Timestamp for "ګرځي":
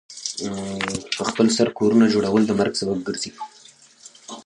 3.07-3.31